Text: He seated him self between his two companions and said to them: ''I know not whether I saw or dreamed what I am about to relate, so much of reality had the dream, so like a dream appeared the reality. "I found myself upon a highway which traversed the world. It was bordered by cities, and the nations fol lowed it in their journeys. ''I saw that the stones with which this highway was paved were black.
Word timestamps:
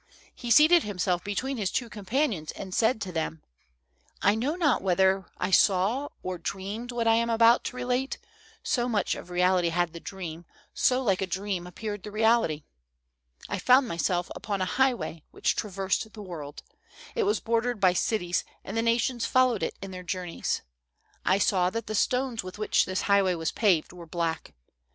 He 0.33 0.49
seated 0.49 0.81
him 0.81 0.97
self 0.97 1.23
between 1.23 1.57
his 1.57 1.69
two 1.69 1.87
companions 1.87 2.51
and 2.53 2.73
said 2.73 2.99
to 3.01 3.11
them: 3.11 3.43
''I 4.23 4.35
know 4.35 4.55
not 4.55 4.81
whether 4.81 5.27
I 5.37 5.51
saw 5.51 6.09
or 6.23 6.39
dreamed 6.39 6.91
what 6.91 7.05
I 7.07 7.13
am 7.13 7.29
about 7.29 7.63
to 7.65 7.75
relate, 7.75 8.17
so 8.63 8.89
much 8.89 9.13
of 9.13 9.29
reality 9.29 9.69
had 9.69 9.93
the 9.93 9.99
dream, 9.99 10.45
so 10.73 11.03
like 11.03 11.21
a 11.21 11.27
dream 11.27 11.67
appeared 11.67 12.01
the 12.01 12.09
reality. 12.09 12.63
"I 13.47 13.59
found 13.59 13.87
myself 13.87 14.31
upon 14.35 14.59
a 14.59 14.65
highway 14.81 15.21
which 15.29 15.55
traversed 15.55 16.11
the 16.11 16.23
world. 16.23 16.63
It 17.13 17.21
was 17.21 17.39
bordered 17.39 17.79
by 17.79 17.93
cities, 17.93 18.43
and 18.63 18.75
the 18.75 18.81
nations 18.81 19.27
fol 19.27 19.49
lowed 19.49 19.61
it 19.61 19.75
in 19.83 19.91
their 19.91 20.01
journeys. 20.01 20.63
''I 21.27 21.37
saw 21.39 21.69
that 21.69 21.85
the 21.85 21.93
stones 21.93 22.43
with 22.43 22.57
which 22.57 22.85
this 22.85 23.03
highway 23.03 23.35
was 23.35 23.51
paved 23.51 23.93
were 23.93 24.07
black. 24.07 24.55